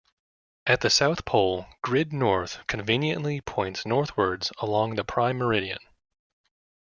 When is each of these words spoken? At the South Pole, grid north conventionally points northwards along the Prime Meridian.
At 0.65 0.81
the 0.81 0.89
South 0.89 1.25
Pole, 1.25 1.67
grid 1.83 2.11
north 2.11 2.65
conventionally 2.65 3.39
points 3.39 3.85
northwards 3.85 4.51
along 4.59 4.95
the 4.95 5.03
Prime 5.03 5.37
Meridian. 5.37 5.77